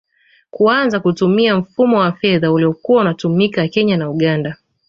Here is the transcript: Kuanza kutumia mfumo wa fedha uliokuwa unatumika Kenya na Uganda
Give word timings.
Kuanza 0.51 0.99
kutumia 0.99 1.57
mfumo 1.57 1.97
wa 1.97 2.11
fedha 2.11 2.51
uliokuwa 2.51 3.01
unatumika 3.01 3.67
Kenya 3.67 3.97
na 3.97 4.09
Uganda 4.09 4.57